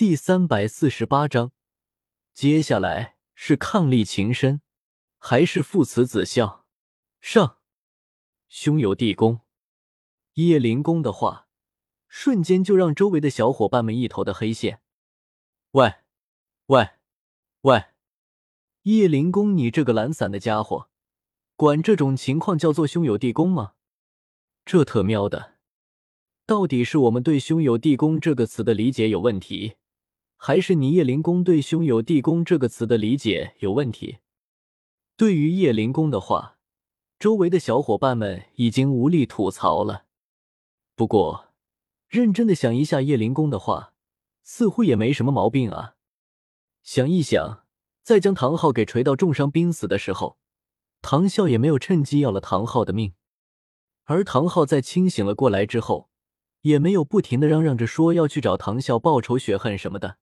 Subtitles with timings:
[0.00, 1.52] 第三百四十八章，
[2.32, 4.62] 接下来是伉俪情深，
[5.18, 6.64] 还是父慈子孝？
[7.20, 7.58] 上，
[8.48, 9.40] 兄友弟恭。
[10.36, 11.48] 叶灵公的话，
[12.08, 14.80] 瞬间就让周围的小伙伴们一头的黑线。
[15.72, 15.96] 喂，
[16.68, 16.92] 喂，
[17.60, 17.84] 喂！
[18.84, 20.88] 叶灵公，你这个懒散的家伙，
[21.56, 23.74] 管这种情况叫做兄友弟恭吗？
[24.64, 25.58] 这特喵的，
[26.46, 29.74] 到底是我们对兄友弟恭这个词的理解有问题？
[30.42, 34.20] 还是你叶灵公对“兄友弟恭”这个词的理解有问题？
[35.14, 36.56] 对于叶灵公的话，
[37.18, 40.06] 周围的小伙伴们已经无力吐槽了。
[40.96, 41.52] 不过，
[42.08, 43.92] 认真的想一下叶灵公的话，
[44.42, 45.96] 似乎也没什么毛病啊。
[46.82, 47.66] 想一想，
[48.02, 50.38] 在将唐昊给锤到重伤濒死的时候，
[51.02, 53.12] 唐啸也没有趁机要了唐昊的命，
[54.04, 56.08] 而唐昊在清醒了过来之后，
[56.62, 60.16] 也没有不停的嚷嚷着说要去找唐啸报仇雪恨什么的。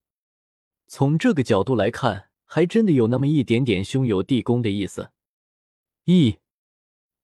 [0.91, 5.11] 从这个角度来看，还真的有那么一点点兄友弟恭的意思。
[6.05, 6.39] 一，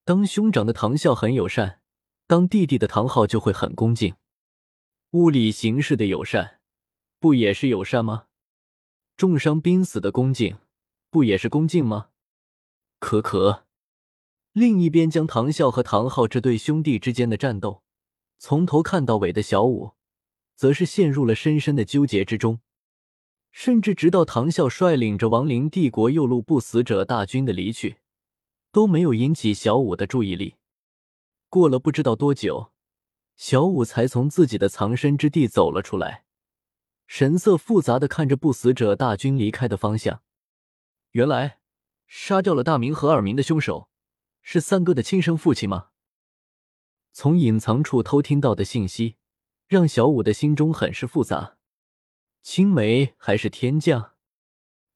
[0.04, 1.80] 当兄长的唐啸很友善，
[2.26, 4.16] 当弟弟的唐昊就会很恭敬。
[5.12, 6.60] 物理形式的友善，
[7.18, 8.26] 不也是友善吗？
[9.16, 10.58] 重伤濒死的恭敬，
[11.08, 12.10] 不也是恭敬吗？
[12.98, 13.64] 可可。
[14.52, 17.82] 另一边，将唐啸和唐昊这对兄弟之间的战斗，
[18.38, 19.92] 从头看到尾的小五，
[20.54, 22.60] 则是陷入了深深的纠结之中。
[23.56, 27.98] 甚至直到唐啸率领着亡灵帝国右路不死者大军的离去，
[28.72, 30.56] 都没有引起小五的注意力。
[31.48, 32.72] 过了不知道多久，
[33.36, 36.24] 小五才从自己的藏身之地走了出来，
[37.06, 40.22] 神色复杂的看着不死者大军离开的方向。
[41.12, 41.60] 原来，
[42.08, 43.88] 杀掉了大明和二明的凶手，
[44.42, 45.90] 是三哥的亲生父亲吗？
[47.12, 49.14] 从隐藏处偷听到的信息，
[49.68, 51.56] 让小五的心中很是复杂。
[52.44, 54.12] 青梅还是天降，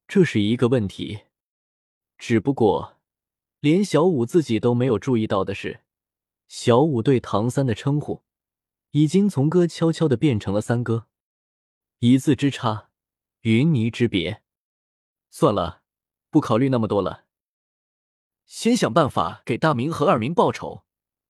[0.06, 1.22] 这是一个问题。
[2.18, 2.98] 只不过，
[3.60, 5.80] 连小五自己都没有注意到的是，
[6.46, 8.22] 小五对唐三的称呼，
[8.90, 11.06] 已经从哥悄悄的变成了三哥，
[12.00, 12.90] 一字之差，
[13.40, 14.42] 云泥之别。
[15.30, 15.82] 算了，
[16.28, 17.24] 不考虑那么多了，
[18.44, 20.84] 先想办法给大明和二明报仇，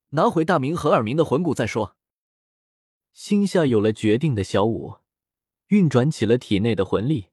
[0.08, 1.96] 拿回大明和二明的魂骨再说。
[3.12, 4.96] 心下有了决定的小五。
[5.68, 7.26] 运转起了体内的魂力，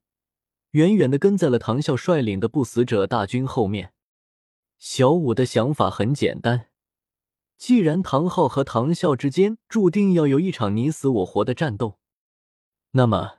[0.72, 3.94] 远远的跟在了唐啸率领的不死者大军后面。
[4.78, 6.70] 小五的想法很简单：
[7.58, 11.98] 既然唐昊和唐啸之间注定要有一场你死我活的战斗，
[12.92, 13.36] 那么，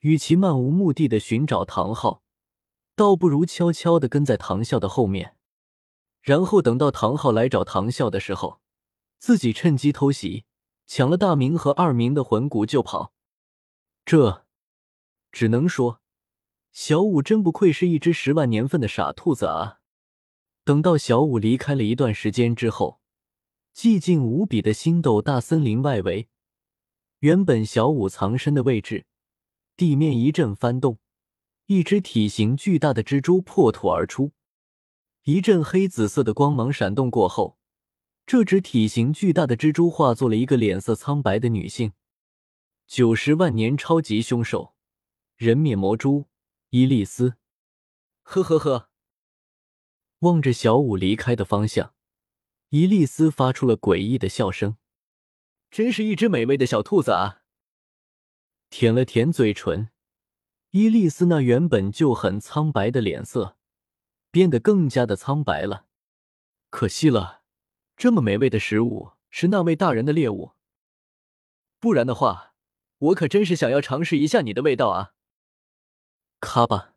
[0.00, 2.22] 与其漫无目的的寻找唐昊，
[2.96, 5.36] 倒不如悄悄的跟在唐啸的后面，
[6.20, 8.60] 然后等到唐昊来找唐啸的时候，
[9.20, 10.44] 自己趁机偷袭，
[10.88, 13.12] 抢了大明和二明的魂骨就跑。
[14.10, 14.46] 这，
[15.30, 16.00] 只能说，
[16.72, 19.80] 小五真不愧是一只十万年份的傻兔子啊！
[20.64, 23.02] 等到小五离开了一段时间之后，
[23.76, 26.30] 寂静无比的星斗大森林外围，
[27.18, 29.04] 原本小五藏身的位置，
[29.76, 30.96] 地面一阵翻动，
[31.66, 34.32] 一只体型巨大的蜘蛛破土而出，
[35.24, 37.58] 一阵黑紫色的光芒闪动过后，
[38.24, 41.92] 这只体型巨大的蜘蛛化作了一个脸色苍白的女性。
[42.88, 44.74] 九十万年超级凶兽，
[45.36, 46.24] 人面魔蛛
[46.70, 47.36] 伊利斯，
[48.22, 48.88] 呵呵呵。
[50.20, 51.94] 望着小五离开的方向，
[52.70, 54.78] 伊利斯发出了诡异的笑声。
[55.70, 57.42] 真是一只美味的小兔子啊！
[58.70, 59.90] 舔了舔嘴唇，
[60.70, 63.58] 伊利斯那原本就很苍白的脸色
[64.30, 65.84] 变得更加的苍白了。
[66.70, 67.42] 可惜了，
[67.98, 70.52] 这么美味的食物是那位大人的猎物，
[71.78, 72.47] 不然的话。
[72.98, 75.12] 我可真是想要尝试一下你的味道啊！
[76.40, 76.94] 咔吧，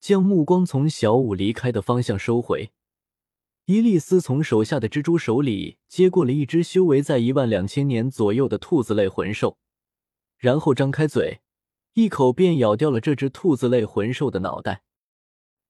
[0.00, 2.72] 将目光从小五离开的方向收回。
[3.66, 9.56] 伊利斯从手下的蜘蛛手里接过了一只修为在一万两千年左右的兔子类魂兽，
[10.36, 11.40] 然后张开嘴，
[11.94, 14.82] 一口便咬掉了这只兔子类魂兽的脑袋。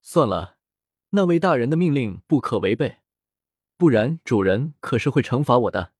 [0.02, 0.56] 算了，
[1.10, 2.96] 那位大人的命令不可违背，
[3.76, 5.93] 不然主人可是会惩罚我的。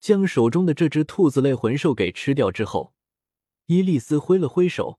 [0.00, 2.94] 将手中的这只兔子类魂兽给吃掉之后，
[3.66, 4.98] 伊利斯挥了挥手，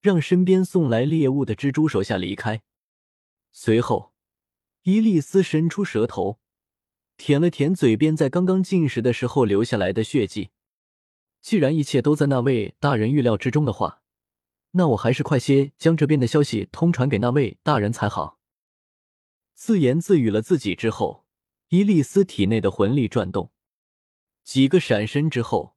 [0.00, 2.62] 让身边送来猎物的蜘蛛手下离开。
[3.52, 4.12] 随后，
[4.82, 6.40] 伊利斯伸出舌头，
[7.16, 10.50] 舔了舔嘴边在刚刚进食的时候留下来的血迹。
[11.40, 14.02] 既然一切都在那位大人预料之中的话，
[14.72, 18.40] 那我还是快些将这边的消息通传给那位大人才好。
[19.54, 21.24] 自言自语了自己之后，
[21.68, 23.52] 伊利斯体内的魂力转动。
[24.44, 25.74] 几个闪身之后，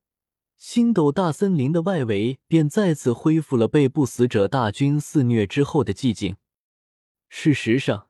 [0.58, 6.36] 星斗大森林的外围便再次恢复了被不死者大军肆虐之后的寂静。
[7.30, 8.08] 事实上，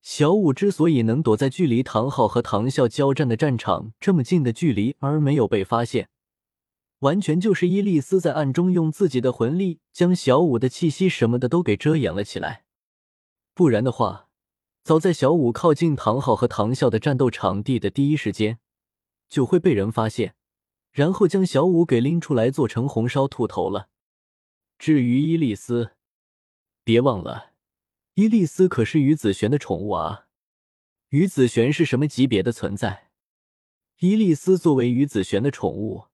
[0.00, 6.08] 小五之所以能躲在距离唐昊和唐啸交战的战场这么近的距离而没有被发现，
[7.00, 12.64] 完全就是伊利斯在暗中用自己的魂力将小五的气息什么的都给遮掩了起来。
[13.52, 14.28] 不然的话，
[14.82, 18.58] 早在小五靠近唐昊和唐啸的战斗场地的第一时间，
[19.28, 20.34] 就会被人发现，
[20.90, 23.88] 然后将小五给拎出来做成红烧兔头了。
[24.78, 25.92] 至于伊利斯，
[26.84, 27.52] 别忘了，
[28.14, 30.26] 伊利斯可是于子璇的宠物啊！
[31.10, 33.10] 于子璇是什么级别的存在？
[34.00, 36.06] 伊利斯作为于子璇的宠物。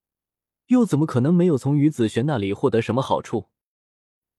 [0.69, 3.51] 又怎么可能没有从于子璇那里获得什么好处？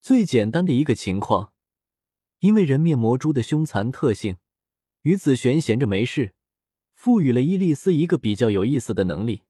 [0.00, 1.52] 最简单的一个情况，
[2.40, 4.38] 因为人面魔蛛的凶残特性，
[5.02, 6.34] 于子璇闲着没事，
[6.96, 9.42] 赋予了伊利斯一个比较有意思的能力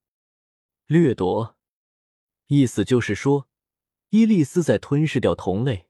[0.87, 1.56] ——掠夺。
[2.48, 3.48] 意思就是说，
[4.10, 5.87] 伊利斯在吞噬掉同类，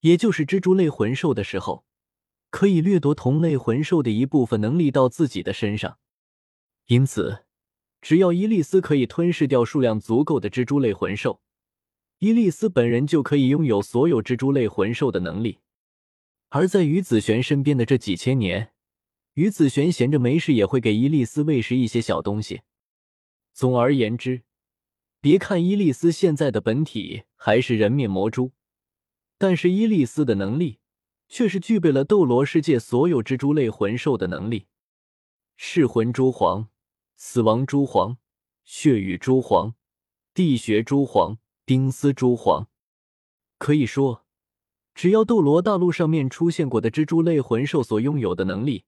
[0.00, 1.84] 也就是蜘蛛类魂兽的时候，
[2.50, 5.98] 可以掠夺同类魂兽的一部分能力到自己的身上，
[6.86, 7.44] 因此。
[8.00, 11.40] 只要伊利斯可以吞噬掉数量足够的蜘蛛类魂兽，
[12.18, 15.60] 伊利斯本人就可以拥有所有蜘蛛类魂兽的能力。
[16.48, 18.71] 而在于子璇身边的这几千年，
[19.34, 22.62] 于子璇闲着没事也会给伊利斯喂食一些小东西。
[23.52, 24.42] 总而言之，
[25.20, 28.52] 别看伊利斯现在的本体还是人面魔蛛，
[29.38, 30.78] 但是伊利斯的能力
[31.28, 34.66] 却是具备了斗罗世界所有蜘蛛类魂兽的能力——
[35.56, 36.68] 噬魂蛛皇。
[37.14, 38.18] 死亡蛛皇、
[38.64, 39.76] 血雨蛛皇、
[40.34, 42.66] 地穴蛛皇、冰丝蛛皇，
[43.58, 44.26] 可以说，
[44.92, 48.86] 只要斗罗大陆上面出现过的蜘蛛类魂兽所拥有的能力，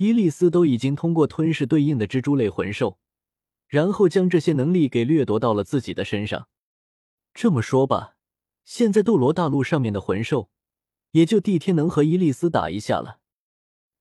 [0.00, 2.98] 伊利斯都已经通过吞噬对应的蜘蛛类魂兽，
[3.66, 6.48] 然后将这些能力给掠夺到了自己的身上。
[7.34, 8.16] 这么说吧，
[8.64, 10.48] 现在斗罗大陆上面的魂兽，
[11.10, 13.20] 也就帝天能和伊利斯打一下了。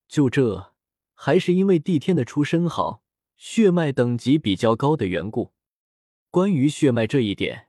[0.08, 0.74] 就这，
[1.14, 3.04] 还是因为帝天的出身好。
[3.36, 5.52] 血脉等级比较高的缘故，
[6.32, 7.68] 关于血脉这一点，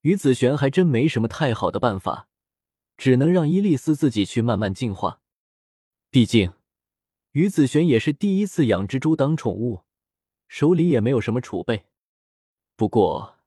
[0.00, 2.28] 于子璇还真没什么太好的办法，
[2.96, 5.20] 只能让伊利斯自己去慢慢进化。
[6.10, 6.52] 毕竟，
[7.32, 9.84] 于子璇也是第一次养蜘蛛当宠物，
[10.48, 11.86] 手里也没有什么储备。
[12.76, 13.38] 不过，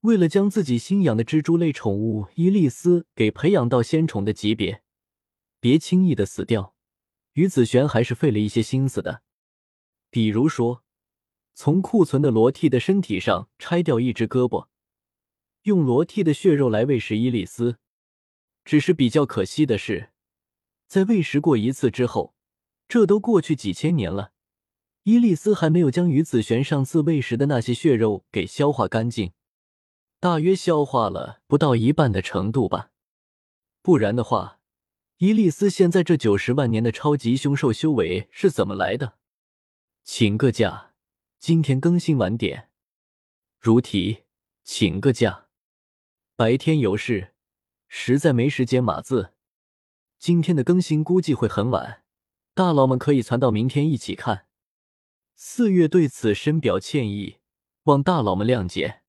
[0.00, 4.82] 为了将自己新养的蜘蛛类宠物伊利斯给培养到仙宠的级别，
[5.60, 6.74] 别轻易的死掉，
[7.32, 9.22] 于子璇还是费了一些心思的。
[10.10, 10.84] 比如说。
[11.52, 14.68] 从库存的罗蒂的身体上拆掉一只胳膊，
[15.64, 17.76] 用罗蒂的血肉来喂食伊利斯。
[18.64, 20.10] 只是比较可惜的是，
[20.86, 22.34] 在喂食过一次之后，
[22.90, 24.32] 这都过去几千年了，
[25.04, 29.30] 伊利斯还没有将于子璇上次喂食的那些血肉给消化干净，
[30.18, 32.90] 大约消化了不到一半的程度吧。
[33.80, 34.58] 不然的话，
[35.18, 39.18] 伊利斯现在这九十万年的超级凶兽修为是怎么来的？
[40.02, 40.88] 请个假。
[41.38, 42.70] 今天更新晚点，
[43.60, 44.24] 如题，
[44.64, 45.46] 请个假。
[46.34, 47.34] 白天有事，
[47.86, 49.32] 实在没时间码字。
[50.18, 51.99] 今天的更新估计会很晚，
[52.60, 54.44] 大佬们可以攒到明天一起看。
[55.34, 57.38] 四月对此深表歉意，
[57.84, 59.00] 望大佬们谅解。